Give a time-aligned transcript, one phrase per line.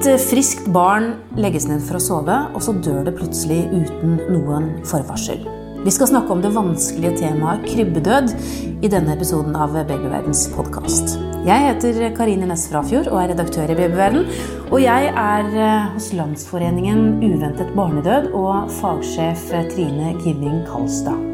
[0.00, 4.14] Et eh, friskt barn legges ned for å sove, og så dør det plutselig uten
[4.32, 5.42] noen forvarsel.
[5.84, 8.32] Vi skal snakke om det vanskelige temaet krybbedød
[8.80, 11.18] i denne episoden av Babyverdens podkast.
[11.44, 14.24] Jeg heter Karine Næss Frafjord og er redaktør i Babyverden.
[14.70, 21.28] Og jeg er eh, hos Landsforeningen uventet barnedød og fagsjef Trine Giving Kalstad.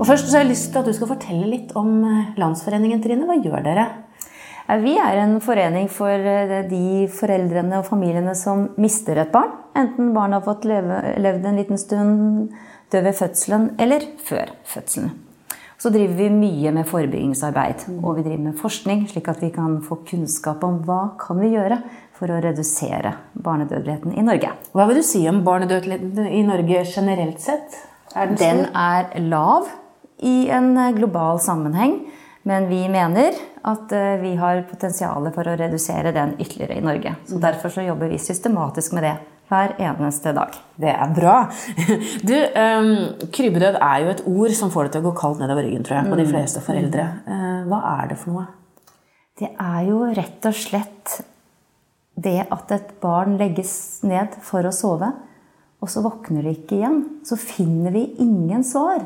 [0.00, 3.04] Og Først så har jeg lyst til at du skal fortelle litt om eh, Landsforeningen,
[3.04, 3.28] Trine.
[3.28, 3.90] Hva gjør dere?
[4.78, 9.50] Vi er en forening for eh, de foreldrene og familiene som mister et barn.
[9.74, 12.52] Enten barnet har fått leve, levd en liten stund,
[12.92, 15.10] død ved fødselen eller før fødselen.
[15.80, 17.86] Så driver vi mye med forebyggingsarbeid.
[18.04, 21.54] Og vi driver med forskning, slik at vi kan få kunnskap om hva kan vi
[21.54, 21.80] gjøre
[22.18, 24.52] for å redusere barnedødeligheten i Norge.
[24.76, 27.80] Hva vil du si om barnedødeligheten i Norge generelt sett?
[28.12, 29.70] Er den, den er lav
[30.20, 32.02] i en global sammenheng.
[32.42, 37.14] Men vi mener at eh, vi har potensial for å redusere den ytterligere i Norge.
[37.28, 37.42] Så mm.
[37.44, 39.16] Derfor så jobber vi systematisk med det
[39.50, 40.54] hver eneste dag.
[40.80, 41.36] Det er bra.
[42.28, 42.92] Du, um,
[43.34, 45.98] Krybbedød er jo et ord som får det til å gå kaldt nedover ryggen tror
[45.98, 46.32] jeg, på de mm.
[46.32, 47.06] fleste foreldre.
[47.26, 48.46] Uh, hva er det for noe?
[49.40, 51.20] Det er jo rett og slett
[52.20, 53.72] det at et barn legges
[54.04, 55.08] ned for å sove,
[55.80, 56.98] og så våkner det ikke igjen.
[57.24, 59.00] Så finner vi ingen svar.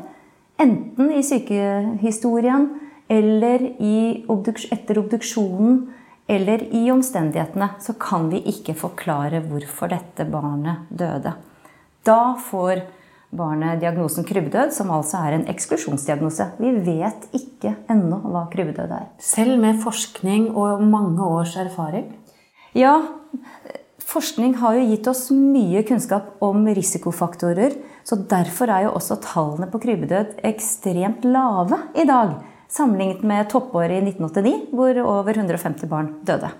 [0.59, 2.67] Enten i sykehistorien
[3.11, 3.67] eller
[4.31, 5.85] obduks etter obduksjonen
[6.27, 11.35] eller i omstendighetene, så kan vi ikke forklare hvorfor dette barnet døde.
[12.05, 12.81] Da får
[13.35, 16.47] barnet diagnosen krybbedød, som altså er en eksklusjonsdiagnose.
[16.61, 19.09] Vi vet ikke ennå hva krybbedød er.
[19.21, 22.09] Selv med forskning og mange års erfaring?
[22.77, 22.97] Ja.
[24.05, 27.77] Forskning har jo gitt oss mye kunnskap om risikofaktorer.
[28.05, 32.35] Så derfor er jo også tallene på krybbedød ekstremt lave i dag.
[32.71, 36.51] Sammenlignet med toppåret i 1989, hvor over 150 barn døde.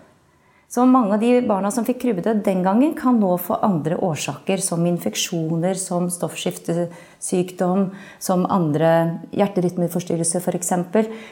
[0.75, 4.59] Så mange av de barna som fikk krybbedød den gangen, kan nå få andre årsaker,
[4.59, 7.85] som infeksjoner, som stoffskiftesykdom,
[8.19, 8.89] som andre
[9.38, 10.73] hjerterytmeforstyrrelser f.eks.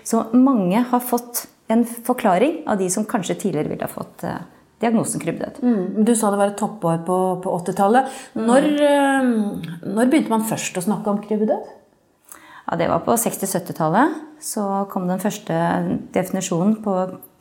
[0.08, 4.44] Så mange har fått en forklaring av de som kanskje tidligere ville ha fått eh,
[4.84, 5.62] diagnosen krybbedød.
[5.64, 6.04] Mm.
[6.06, 8.20] Du sa det var et toppår på, på 80-tallet.
[8.38, 9.40] Når, mm.
[9.96, 11.72] når begynte man først å snakke om krybbedød?
[12.64, 14.20] Ja, Det var på 60-70-tallet.
[14.40, 15.56] Så kom den første
[16.14, 16.94] definisjonen på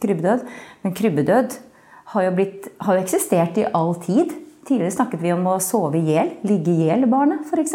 [0.03, 0.47] krybbedød.
[0.83, 1.59] Men krybbedød
[2.15, 4.35] har jo, blitt, har jo eksistert i all tid.
[4.67, 7.75] Tidligere snakket vi om å sove i hjel, ligge i hjel barnet f.eks.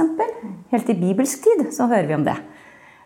[0.71, 2.37] Helt i bibelsk tid så hører vi om det.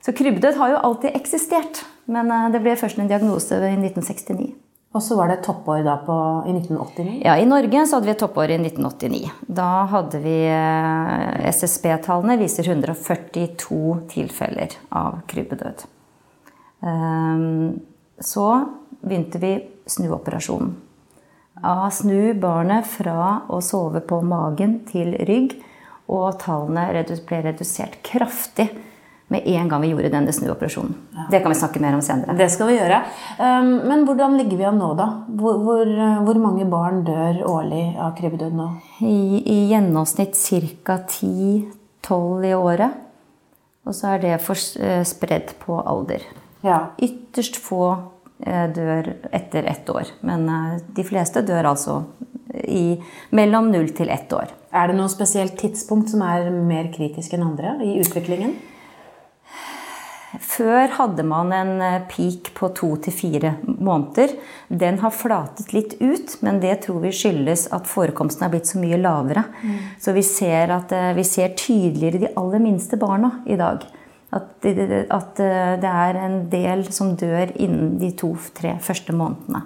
[0.06, 1.84] Så krybbedød har jo alltid eksistert.
[2.10, 4.52] Men eh, det ble først en diagnose i 1969.
[4.92, 6.16] Og så var det toppår da på,
[6.48, 7.22] i 1989?
[7.24, 9.30] Ja, I Norge så hadde vi et toppår i 1989.
[9.48, 13.80] Da hadde vi eh, SSB-tallene viser 142
[14.12, 15.86] tilfeller av krybbedød.
[16.84, 17.80] Ehm,
[18.20, 18.48] så
[19.00, 19.54] begynte vi
[19.88, 20.76] snuoperasjonen.
[21.62, 25.56] Å snu barnet fra å sove på magen til rygg,
[26.12, 26.90] og tallene
[27.30, 28.68] ble redusert kraftig
[29.32, 30.96] med en gang vi gjorde denne snuoperasjonen.
[31.16, 31.26] Ja.
[31.32, 32.36] Det kan vi snakke mer om senere.
[32.36, 32.98] Det skal vi gjøre.
[33.40, 35.08] Um, men hvordan ligger vi an nå, da?
[35.40, 35.92] Hvor, hvor,
[36.28, 38.68] hvor mange barn dør årlig av krybbedød nå?
[39.08, 40.98] I, i gjennomsnitt ca.
[41.08, 42.98] 10-12 i året.
[43.88, 46.26] Og så er det for, uh, spredd på alder.
[46.68, 46.82] Ja.
[47.00, 50.12] Ytterst få uh, dør etter ett år.
[50.28, 52.02] Men uh, de fleste dør altså
[52.68, 53.00] i,
[53.32, 54.52] mellom null til ett år.
[54.76, 58.58] Er det noe spesielt tidspunkt som er mer kritisk enn andre i utviklingen?
[60.40, 64.38] Før hadde man en eh, peak på to til fire måneder.
[64.70, 68.80] Den har flatet litt ut, men det tror vi skyldes at forekomsten er blitt så
[68.80, 69.44] mye lavere.
[69.60, 69.82] Mm.
[70.00, 73.84] Så vi ser, at, eh, vi ser tydeligere de aller minste barna i dag.
[74.32, 79.66] At det, at eh, det er en del som dør innen de to-tre første månedene.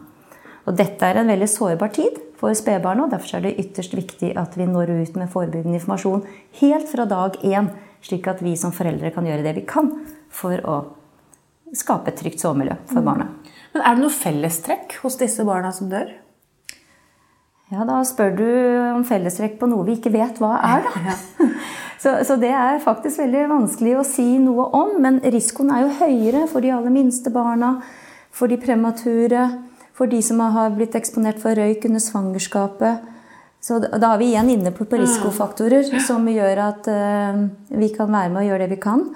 [0.65, 4.33] Og dette er en veldig sårbar tid for spedbarna, og derfor er det ytterst viktig
[4.33, 6.25] at vi når ut med forebyggende informasjon
[6.57, 7.69] helt fra dag én,
[8.01, 9.93] slik at vi som foreldre kan gjøre det vi kan
[10.35, 10.77] for å
[11.75, 13.07] skape et trygt sovemiljø for mm.
[13.07, 13.51] barnet.
[13.73, 16.13] Men Er det noe fellestrekk hos disse barna som dør?
[17.73, 18.47] Ja, Da spør du
[18.93, 20.85] om fellestrekk på noe vi ikke vet hva er.
[20.85, 21.17] da.
[22.05, 24.91] Så, så, det er faktisk veldig vanskelig å si noe om.
[25.01, 27.79] Men risikoen er jo høyere for de aller minste barna,
[28.35, 29.47] for de premature,
[29.95, 33.07] for de som har blitt eksponert for røyk under svangerskapet.
[33.63, 37.39] Så da er vi igjen inne på, på risikofaktorer som gjør at uh,
[37.73, 39.07] vi kan være med og gjøre det vi kan.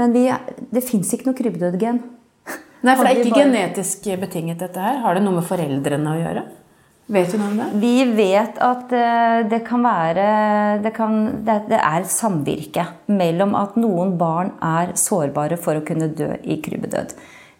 [0.00, 0.24] Men vi,
[0.72, 2.00] det fins ikke noe krybbedødgen.
[2.86, 3.46] Nei, for det er ikke bare...
[3.46, 5.00] genetisk betinget, dette her?
[5.04, 6.44] Har det noe med foreldrene å gjøre?
[7.12, 7.66] Vet du noe om det?
[7.82, 10.26] Vi vet at eh, det kan være
[10.84, 16.08] det, kan, det, er et samvirke mellom at noen barn er sårbare for å kunne
[16.16, 17.12] dø i krybbedød.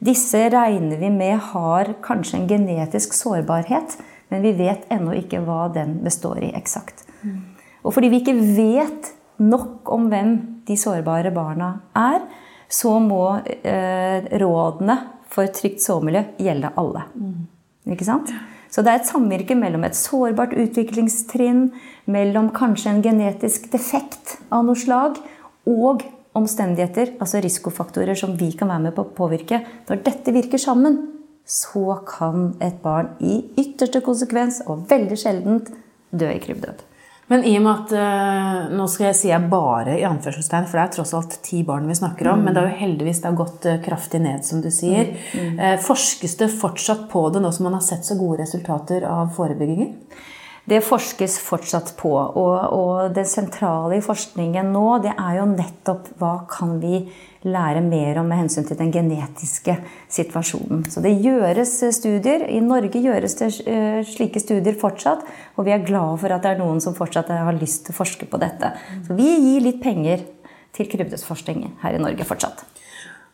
[0.03, 3.99] Disse regner vi med har kanskje en genetisk sårbarhet
[4.33, 7.05] men vi vet ennå ikke hva den består i eksakt.
[7.85, 9.11] Og fordi vi ikke vet
[9.43, 10.31] nok om hvem
[10.69, 12.23] de sårbare barna er,
[12.73, 14.97] så må eh, rådene
[15.33, 17.05] for trygt sovemiljø gjelde alle.
[17.93, 18.33] Ikke sant?
[18.73, 21.67] Så det er et samvirke mellom et sårbart utviklingstrinn,
[22.09, 25.19] mellom kanskje en genetisk defekt av noe slag,
[25.69, 26.07] og
[26.37, 29.61] omstendigheter, altså risikofaktorer som vi kan være med på å påvirke.
[29.89, 30.97] Når dette virker sammen,
[31.45, 35.69] så kan et barn i ytterste konsekvens, og veldig sjeldent,
[36.13, 36.81] dø i krybbdød.
[37.33, 40.79] Men i og med at uh, Nå skal jeg si jeg bare i anførselstegn, for
[40.79, 42.43] det er tross alt ti barn vi snakker om.
[42.43, 42.45] Mm.
[42.45, 45.15] Men det er jo heldigvis har gått uh, kraftig ned, som du sier.
[45.33, 45.57] Mm.
[45.57, 49.33] Uh, forskes det fortsatt på det nå som man har sett så gode resultater av
[49.39, 49.95] forebyggingen?
[50.65, 52.13] Det forskes fortsatt på.
[52.15, 57.03] Og, og det sentrale i forskningen nå, det er jo nettopp hva kan vi
[57.43, 59.75] lære mer om med hensyn til den genetiske
[60.13, 60.85] situasjonen.
[60.91, 62.45] Så det gjøres eh, studier.
[62.47, 65.27] I Norge gjøres det eh, slike studier fortsatt.
[65.57, 67.99] Og vi er glade for at det er noen som fortsatt har lyst til å
[67.99, 68.71] forske på dette.
[69.09, 70.23] Så vi gir litt penger
[70.73, 72.63] til krybbedødsforskning her i Norge fortsatt.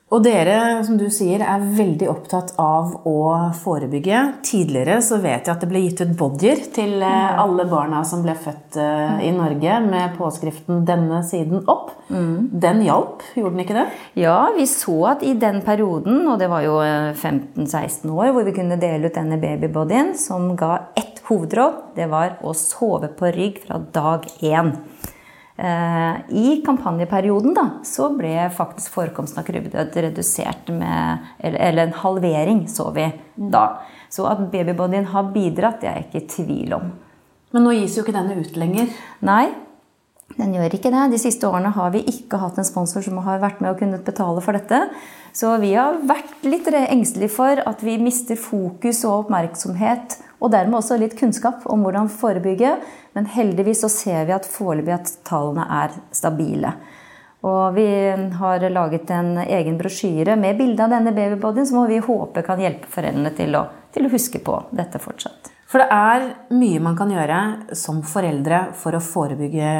[0.08, 3.18] Og dere, som du sier, er veldig opptatt av å
[3.60, 4.22] forebygge.
[4.46, 8.22] Tidligere så vet jeg at det ble gitt ut bodyer til eh, alle barna som
[8.24, 11.92] ble født eh, i Norge med påskriften 'Denne siden opp'.
[12.08, 12.48] Mm.
[12.64, 13.84] Den hjalp, gjorde den ikke det?
[14.22, 18.56] Ja, vi så at i den perioden, og det var jo 15-16 år, hvor vi
[18.56, 21.84] kunne dele ut denne babybodyen, som ga ett hovedråd.
[22.00, 24.72] Det var å sove på rygg fra dag én.
[25.58, 32.68] Eh, I kampanjeperioden da, så ble faktisk forekomsten av krybbedød redusert med Eller en halvering,
[32.70, 33.80] så vi da.
[34.08, 36.92] Så at babybodyen har bidratt, det er jeg ikke i tvil om.
[37.52, 38.92] Men nå gis jo ikke denne ut lenger?
[39.24, 39.48] Nei,
[40.38, 41.04] den gjør ikke det.
[41.12, 44.04] De siste årene har vi ikke hatt en sponsor som har vært med og kunnet
[44.06, 44.84] betale for dette.
[45.34, 50.78] Så vi har vært litt engstelige for at vi mister fokus og oppmerksomhet og dermed
[50.78, 52.76] også litt kunnskap om hvordan forebygge.
[53.18, 56.72] Men heldigvis så ser vi at foreløpig at tallene er stabile.
[57.48, 57.86] Og vi
[58.38, 62.90] har laget en egen brosjyre med bilde av denne babybodyen som vi håper kan hjelpe
[62.90, 65.57] foreldrene til å, til å huske på dette fortsatt.
[65.68, 66.22] For det er
[66.56, 69.72] mye man kan gjøre som foreldre for å forebygge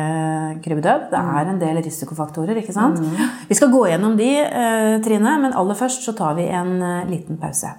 [0.61, 1.09] krybbedød.
[1.15, 3.01] Det er en del risikofaktorer, ikke sant?
[3.01, 3.37] Mm.
[3.49, 7.07] Vi skal gå gjennom de, eh, Trine, men aller først så tar vi en eh,
[7.09, 7.73] liten pause.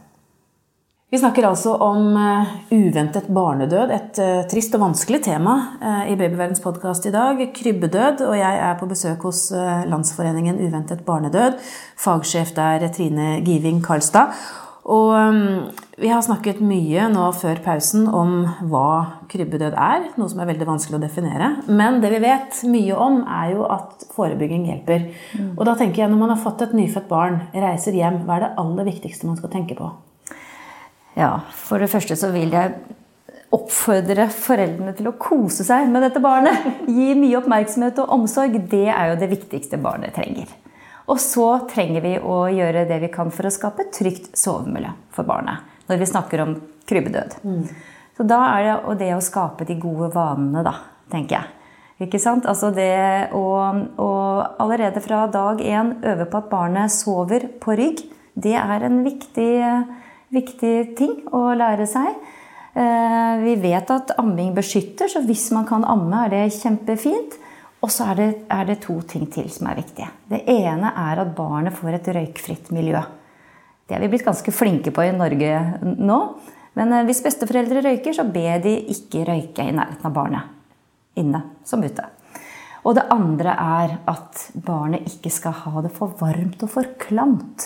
[1.09, 5.55] Vi snakker altså om uh, uventet barnedød, et trist og vanskelig tema
[6.05, 7.41] i Babyverdens podkast i dag.
[7.55, 9.47] Krybbedød, og jeg er på besøk hos
[9.89, 11.57] Landsforeningen uventet barnedød.
[11.97, 14.37] Fagsjef der Trine Giving Karlstad.
[14.89, 15.69] Og um,
[16.01, 18.41] vi har snakket mye nå før pausen om
[18.71, 21.49] hva krybbedød er, noe som er veldig vanskelig å definere.
[21.67, 25.09] Men det vi vet mye om, er jo at forebygging hjelper.
[25.37, 25.51] Mm.
[25.57, 28.47] Og da tenker jeg, når man har fått et nyfødt barn, reiser hjem, hva er
[28.47, 29.91] det aller viktigste man skal tenke på?
[31.19, 32.73] Ja, For det første så vil jeg
[33.53, 36.65] oppfordre foreldrene til å kose seg med dette barnet.
[36.97, 38.57] Gi mye oppmerksomhet og omsorg.
[38.71, 40.49] Det er jo det viktigste barnet trenger.
[41.09, 44.91] Og så trenger vi å gjøre det vi kan for å skape et trygt sovemiljø
[45.15, 45.65] for barnet.
[45.89, 46.57] Når vi snakker om
[46.89, 47.39] krybbedød.
[47.43, 47.63] Mm.
[48.17, 50.75] Så da er det det å skape de gode vanene, da,
[51.09, 51.55] tenker jeg.
[52.05, 52.45] Ikke sant?
[52.47, 53.45] Altså det å,
[53.99, 54.11] å
[54.61, 58.05] allerede fra dag én øve på at barnet sover på rygg,
[58.39, 59.49] det er en viktig
[60.33, 62.17] viktig ting å lære seg.
[62.77, 67.38] Eh, vi vet at amming beskytter, så hvis man kan amme, er det kjempefint.
[67.79, 70.09] Og så er det, er det to ting til som er viktige.
[70.27, 72.99] Det ene er at barnet får et røykfritt miljø.
[73.87, 75.53] Det er vi blitt ganske flinke på i Norge
[75.95, 76.19] nå.
[76.77, 80.55] Men eh, hvis besteforeldre røyker, så ber de ikke røyke i nærheten av barnet.
[81.19, 82.05] Inne som ute.
[82.87, 87.65] Og det andre er at barnet ikke skal ha det for varmt og for klamt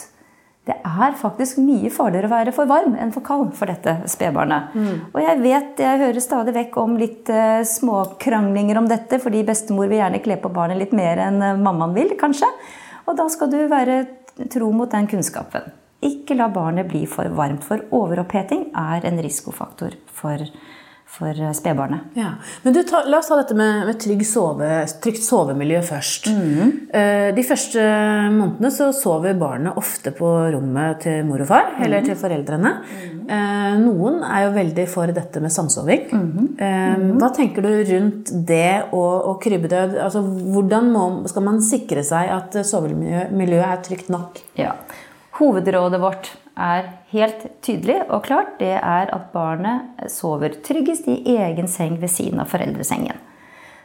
[0.63, 4.71] det er faktisk mye farligere å være for varm enn for kald for dette spedbarnet.
[4.71, 4.93] Mm.
[5.11, 9.91] Og jeg vet, jeg hører stadig vekk om litt uh, småkranglinger om dette, fordi bestemor
[9.91, 12.47] vil gjerne kle på barnet litt mer enn uh, mammaen vil, kanskje.
[13.03, 14.05] Og da skal du være
[14.53, 15.67] tro mot den kunnskapen.
[16.03, 20.47] Ikke la barnet bli for varmt, for overoppheting er en risikofaktor for
[21.13, 22.15] for eh, spedbarnet.
[22.17, 22.33] Ja.
[22.63, 24.69] Men du, ta, la oss ta dette med, med trygg sove,
[25.03, 26.29] trygt sovemiljø først.
[26.33, 26.73] Mm.
[27.37, 27.83] De første
[28.33, 31.83] månedene så sover barnet ofte på rommet til mor og far, mm.
[31.85, 32.73] eller til foreldrene.
[32.83, 33.23] Mm.
[33.83, 36.05] Noen er jo veldig for dette med samsoving.
[36.11, 37.07] Mm-hmm.
[37.21, 39.97] Hva tenker du rundt det og, og krybbedød?
[40.03, 44.41] Altså, hvordan må, skal man sikre seg at sovemiljøet er trygt nok?
[44.59, 44.75] Ja.
[45.39, 48.57] Hovedrådet vårt er helt tydelig og klart.
[48.59, 53.17] Det er at barnet sover tryggest i egen seng ved siden av foreldresengen.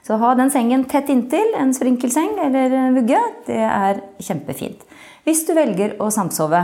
[0.05, 4.85] Så ha den sengen tett inntil en sprinkelseng eller en vugge, det er kjempefint.
[5.27, 6.63] Hvis du velger å samsove,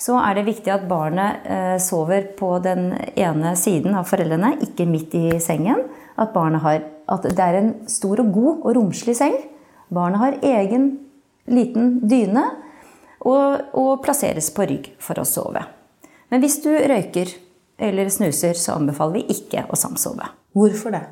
[0.00, 4.88] så er det viktig at barnet eh, sover på den ene siden av foreldrene, ikke
[4.88, 5.84] midt i sengen.
[6.20, 9.36] At, har, at det er en stor og god og romslig seng.
[9.92, 10.90] Barnet har egen
[11.50, 12.48] liten dyne
[13.20, 15.62] og, og plasseres på rygg for å sove.
[16.30, 17.32] Men hvis du røyker
[17.80, 20.28] eller snuser, så anbefaler vi ikke å samsove.
[20.56, 21.04] Hvorfor det?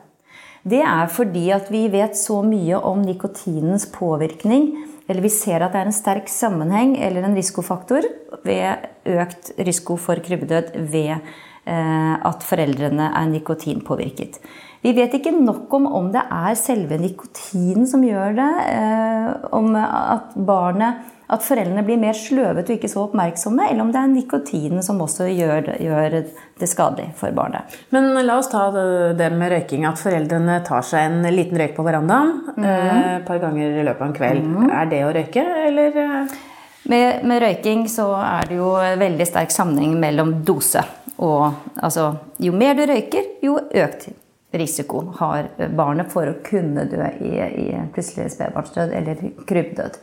[0.68, 4.72] Det er fordi at vi vet så mye om nikotinens påvirkning
[5.08, 8.04] eller vi ser at det er en sterk sammenheng eller en risikofaktor
[8.44, 14.36] ved økt risiko for krybbedød ved eh, at foreldrene er nikotinpåvirket.
[14.84, 19.72] Vi vet ikke nok om om det er selve nikotinen som gjør det, eh, om
[19.80, 24.12] at barnet at foreldrene blir mer sløvete og ikke så oppmerksomme, eller om det er
[24.12, 26.16] nikotinen som også gjør, gjør,
[26.58, 27.76] det skadelig for barnet.
[27.94, 29.84] Men la oss ta det med røyking.
[29.86, 32.64] At foreldrene tar seg en liten røyk på verandaen mm.
[32.64, 34.46] et par ganger i løpet av en kveld.
[34.48, 34.70] Mm.
[34.80, 36.00] Er det å røyke, eller?
[36.88, 38.72] Med, med, røyking så er det jo
[39.04, 40.80] veldig sterk sammenheng mellom dose
[41.18, 41.50] og
[41.82, 44.08] altså, Jo mer du røyker, jo økt
[44.54, 49.98] risiko har barnet for å kunne dø i, i plutselig spedbarnsdød eller krybbdød.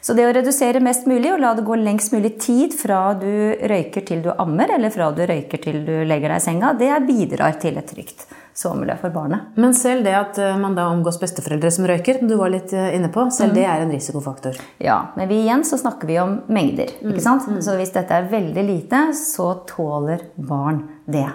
[0.00, 3.54] Så det å redusere mest mulig og la det gå lengst mulig tid fra du
[3.70, 6.92] røyker til du ammer, eller fra du røyker til du legger deg i senga, det
[7.08, 8.28] bidrar til et trygt
[8.58, 9.54] sovemiljø for barnet.
[9.60, 12.90] Men selv det at eh, man da omgås besteforeldre som røyker, du var litt eh,
[12.96, 13.58] inne på, selv mm.
[13.58, 14.58] det er en risikofaktor?
[14.82, 16.90] Ja, men vi, igjen så snakker vi om mengder.
[16.98, 17.46] ikke sant?
[17.46, 17.60] Mm.
[17.64, 21.28] Så hvis dette er veldig lite, så tåler barn det.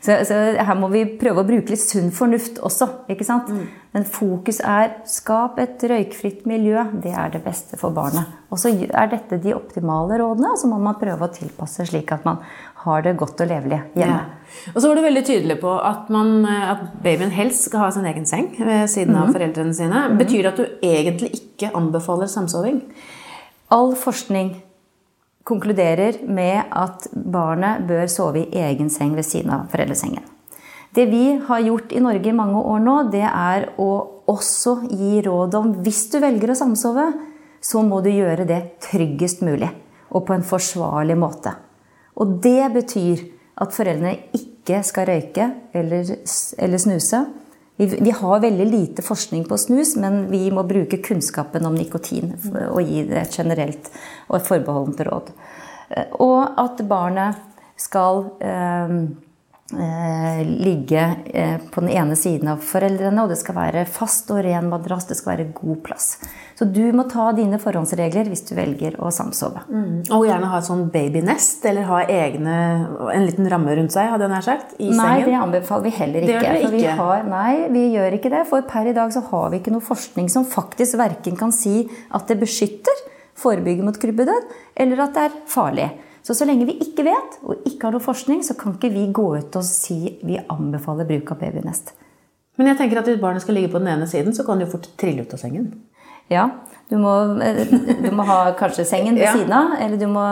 [0.00, 2.86] Så, så, her må vi prøve å bruke litt sunn fornuft også.
[3.12, 3.50] ikke sant?
[3.52, 3.66] Mm.
[3.92, 6.86] Men fokus er skap et røykfritt miljø.
[7.04, 8.30] Det er det beste for barnet.
[8.48, 12.14] Og så er dette de optimale rådene, og så må man prøve å tilpasse slik
[12.16, 12.40] at man
[12.86, 14.22] har det godt og levelig hjemme.
[14.22, 14.70] Ja.
[14.72, 18.08] Og så var du veldig tydelig på at, man, at, babyen helst skal ha sin
[18.08, 19.20] egen seng ved siden mm.
[19.20, 20.06] av foreldrene sine.
[20.08, 20.18] Mm.
[20.22, 22.80] Betyr det at du egentlig ikke anbefaler samsoving?
[23.70, 24.54] All forskning
[25.48, 30.26] konkluderer med at barnet bør sove i egen seng ved siden av foreldresengen.
[30.94, 33.90] Det vi har gjort i Norge i mange år nå, det er å
[34.30, 37.06] også gi råd om hvis du velger å samsove,
[37.60, 39.68] så må du gjøre det tryggest mulig
[40.10, 41.52] og på en forsvarlig måte.
[42.18, 43.22] Og det betyr
[43.60, 46.14] at foreldrene ikke skal røyke eller,
[46.58, 47.22] eller snuse.
[47.80, 52.34] Vi, har veldig lite forskning på snus, men vi må bruke kunnskapen om nikotin
[52.68, 53.88] og gi det et generelt
[54.28, 55.30] og et forbeholdent råd.
[55.96, 57.40] Eh, og at barnet
[57.80, 58.92] skal eh,
[59.70, 64.70] ligge eh, på den ene siden av foreldrene, og det skal være fast og ren
[64.70, 66.08] madrass, det skal være god plass.
[66.58, 69.62] Så du må ta dine forhåndsregler hvis du velger å samsove.
[69.70, 70.00] Mm.
[70.16, 72.56] Og gjerne ha et sånn babynest, eller ha egne,
[73.14, 75.06] en liten ramme rundt seg, hadde jeg nær sagt, i nei, sengen?
[75.06, 76.42] Nei, det anbefaler vi heller ikke.
[76.42, 76.98] Det gjør vi ikke.
[77.00, 78.44] Har, nei, vi gjør ikke det.
[78.50, 81.84] For per i dag så har vi ikke noe forskning som faktisk verken kan si
[82.10, 83.08] at det beskytter
[83.40, 85.88] forebygger mot krybbedød, eller at det er farlig.
[86.22, 89.06] Så så lenge vi ikke vet, og ikke har noe forskning, så kan ikke vi
[89.14, 91.94] gå ut og si vi anbefaler bruk av babynest.
[92.60, 94.68] Men jeg tenker at hvis barnet skal ligge på den ene siden, så kan det
[94.68, 95.70] jo fort trille ut av sengen.
[96.30, 96.44] Ja,
[96.90, 97.62] du må, eh,
[98.02, 99.32] du må ha kanskje sengen ved ja.
[99.34, 99.72] siden av.
[99.80, 100.26] Eller du Må,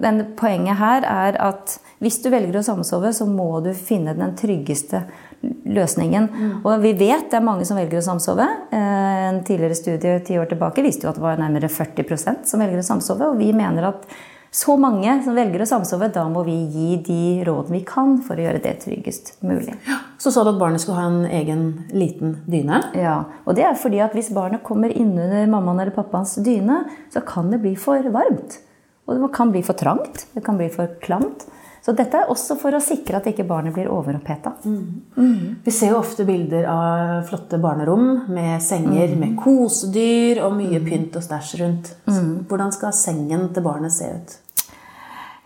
[0.00, 4.34] men poenget her er at hvis du velger å samsove, så må du finne den
[4.36, 5.02] tryggeste
[5.64, 6.28] løsningen.
[6.28, 6.54] Mm.
[6.62, 8.46] Og vi vet det er mange som velger å samsove.
[8.70, 12.62] Eh, en tidligere studie ti år tilbake viste jo at det var nærmere 40% som
[12.62, 13.32] velger å samsove.
[13.32, 14.08] Og vi mener at
[14.54, 18.38] så mange som velger å samsove, da må vi gi de rådene vi kan for
[18.38, 19.74] å gjøre det tryggest mulig.
[19.88, 22.80] Ja, så sa du at barnet skulle ha en egen liten dyne?
[22.96, 27.24] Ja, og det er fordi at hvis barnet kommer innunder mammaen eller pappaens dyne, så
[27.26, 28.60] kan det bli for varmt.
[29.06, 30.26] Og det kan bli for trangt.
[30.34, 31.46] Det kan bli for klamt.
[31.86, 34.56] Så dette er også for å sikre at ikke barnet blir overoppheta.
[34.66, 34.78] Mm.
[35.14, 35.42] Mm.
[35.62, 39.20] Vi ser jo ofte bilder av flotte barnerom med senger mm.
[39.20, 40.88] med kosedyr og mye mm.
[40.88, 41.92] pynt og stæsj rundt.
[42.10, 42.32] Mm.
[42.50, 44.34] Hvordan skal sengen til barnet se ut?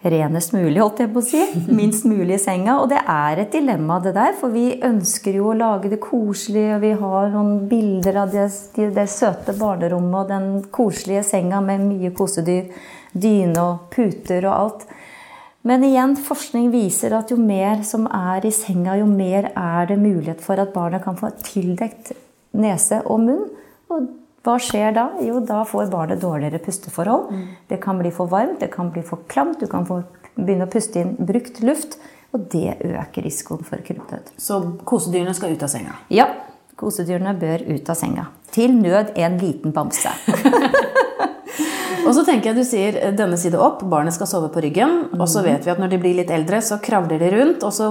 [0.00, 1.40] renest mulig, holdt jeg på å si.
[1.80, 2.78] Minst mulig i senga.
[2.80, 4.32] Og det er et dilemma, det der.
[4.40, 8.48] For vi ønsker jo å lage det koselig, og vi har noen bilder av det,
[8.96, 12.72] det søte barnerommet og den koselige senga med mye kosedyr,
[13.12, 14.88] dyne og puter og alt.
[15.62, 19.98] Men igjen, forskning viser at jo mer som er i senga, jo mer er det
[20.00, 22.14] mulighet for at barnet kan få tildekt
[22.56, 23.42] nese og munn.
[23.92, 24.08] Og
[24.46, 25.10] hva skjer da?
[25.20, 27.28] Jo, da får barnet dårligere pusteforhold.
[27.28, 27.42] Mm.
[27.68, 30.00] Det kan bli for varmt, det kan bli for klamt, du kan få
[30.38, 31.98] begynne å puste inn brukt luft.
[32.30, 34.30] Og det øker risikoen for krybbdød.
[34.38, 35.96] Så kosedyrene skal ut av senga?
[36.14, 36.28] Ja.
[36.78, 38.30] Kosedyrene bør ut av senga.
[38.54, 40.14] Til nød en liten bamse.
[42.06, 44.94] Og så tenker jeg du sier eh, denne side opp, barnet skal sove på ryggen.
[45.18, 47.74] Og så vet vi at når de blir litt eldre, så kravler de rundt, og
[47.74, 47.90] så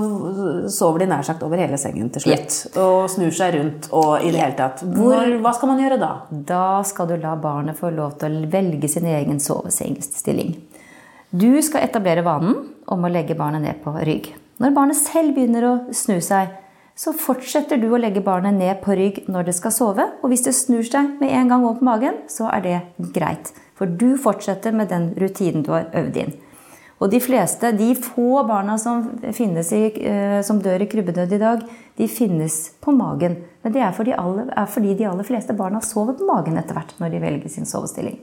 [0.73, 2.57] sover de nær sagt over hele sengen til slutt.
[2.69, 2.79] Yep.
[2.83, 4.83] Og snur seg rundt og i det hele tatt.
[4.95, 6.11] Hvor, hva skal man gjøre da?
[6.29, 10.55] Da skal du la barnet få lov til å velge sin egen sovesengstilling.
[11.29, 12.55] Du skal etablere vanen
[12.89, 14.31] om å legge barnet ned på rygg.
[14.59, 16.49] Når barnet selv begynner å snu seg,
[16.99, 20.03] så fortsetter du å legge barnet ned på rygg når det skal sove.
[20.19, 23.53] Og hvis det snur seg med en gang over magen, så er det greit.
[23.79, 26.33] For du fortsetter med den rutinen du har øvd inn.
[26.99, 31.63] Og de fleste, de få barna som, i, eh, som dør i krybbedød i dag,
[31.95, 33.37] de finnes på magen.
[33.63, 36.75] Men det er fordi, alle, er fordi de aller fleste barna sover på magen etter
[36.75, 38.19] hvert når de velger sin sovestilling.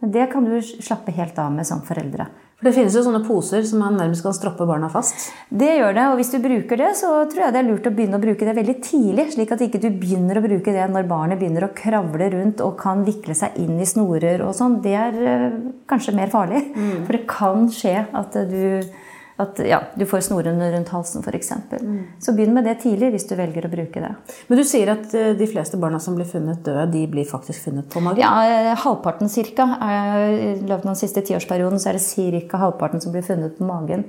[0.00, 2.28] Men det kan du slappe helt av med som foreldre.
[2.60, 5.30] For Det finnes jo sånne poser som man nærmest kan stroppe barna fast?
[5.48, 7.92] Det gjør det, og hvis du bruker det, så tror jeg det er lurt å
[7.96, 9.24] begynne å bruke det veldig tidlig.
[9.32, 12.76] Slik at ikke du begynner å bruke det når barnet begynner å kravle rundt og
[12.82, 14.76] kan vikle seg inn i snorer og sånn.
[14.84, 15.56] Det er øh,
[15.88, 16.66] kanskje mer farlig.
[16.76, 17.06] Mm.
[17.06, 18.60] For det kan skje at du
[19.40, 21.52] at ja, du får snorene rundt halsen f.eks.
[21.72, 21.98] Mm.
[22.22, 24.10] Så begynn med det tidlig hvis du velger å bruke det.
[24.50, 27.70] Men du sier at eh, de fleste barna som blir funnet døde, de blir faktisk
[27.70, 28.20] funnet på magen?
[28.20, 29.68] Ja, eh, halvparten ca.
[29.80, 32.60] I løpet av den siste tiårsperioden så er det ca.
[32.66, 34.04] halvparten som blir funnet på magen.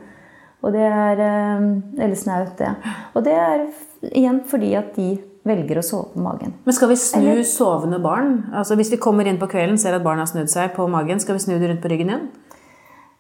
[0.62, 1.68] Og det er eh,
[2.04, 2.76] Eller snaut, det.
[3.16, 3.68] Og det er
[4.12, 5.16] igjen fordi at de
[5.48, 6.54] velger å sove på magen.
[6.68, 8.36] Men skal vi snu eller, sovende barn?
[8.54, 11.22] Altså Hvis vi kommer inn på kvelden ser at barnet har snudd seg på magen,
[11.24, 12.28] skal vi snu det rundt på ryggen igjen?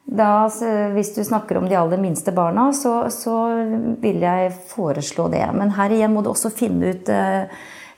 [0.06, 0.50] Da,
[0.96, 3.36] hvis du snakker om de aller minste barna, så, så,
[4.02, 5.46] vil jeg foreslå det.
[5.56, 7.46] Men her igjen må du også finne ut, eh,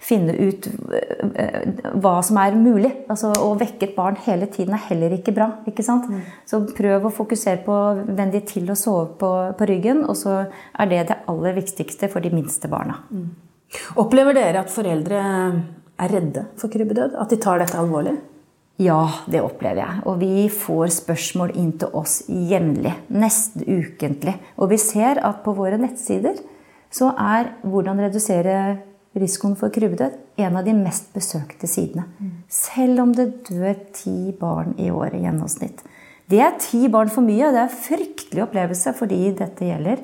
[0.04, 1.64] finne ut eh,
[2.04, 2.92] hva som er mulig.
[3.10, 5.48] Altså, å vekke et barn hele tiden er heller ikke bra.
[5.70, 5.86] ikke?
[6.04, 6.20] Mm.
[6.50, 7.80] Så prøv å fokusere på
[8.12, 12.12] venn de til å sove på, på, ryggen, og så er det det aller viktigste
[12.14, 13.00] for de minste barna.
[13.10, 13.32] Mm.
[14.04, 17.18] Opplever dere at foreldre er redde for krybbedød?
[17.18, 18.20] At de tar dette alvorlig?
[18.82, 20.02] Ja, det opplever jeg.
[20.10, 22.96] Og vi får spørsmål inn til oss jevnlig.
[23.14, 24.34] Nesten ukentlig.
[24.58, 26.40] Og vi ser at på våre nettsider
[26.94, 28.80] så er 'Hvordan redusere
[29.16, 32.06] risikoen for krybbedød' en av de mest besøkte sidene.
[32.20, 32.32] Mm.
[32.50, 35.84] Selv om det dør ti barn i året i gjennomsnitt.
[36.30, 39.60] Det er ti barn for mye, og det er en fryktelig opplevelse for de dette
[39.60, 40.00] gjelder.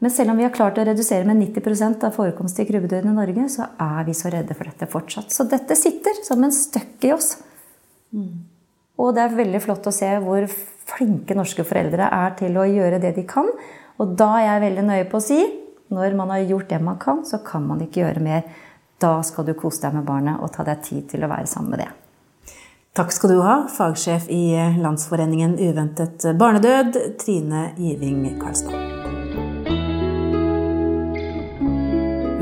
[0.00, 3.18] Men selv om vi har klart å redusere med 90% av forekomst i krybbedøden i
[3.18, 5.30] Norge, så er vi så redde for dette fortsatt.
[5.30, 7.34] Så dette sitter som en støkk i oss.
[8.14, 8.46] Mm.
[9.00, 10.44] Og det er veldig flott å se hvor
[10.90, 13.48] flinke norske foreldre er til å gjøre det de kan.
[14.00, 15.40] Og da er jeg veldig nøye på å si
[15.90, 18.44] når man har gjort det man kan, så kan man ikke gjøre mer.
[19.00, 21.74] Da skal du kose deg med barnet og ta deg tid til å være sammen
[21.74, 21.90] med det.
[22.94, 24.44] Takk skal du ha, fagsjef i
[24.82, 28.89] Landsforeningen uventet barnedød, Trine Giving Karlstad.